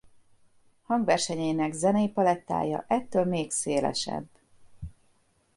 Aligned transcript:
Hangversenyeinek 0.83 1.71
zenei 1.73 2.09
palettája 2.09 2.85
ettől 2.87 3.25
még 3.25 3.51
szélesebb. 3.51 4.27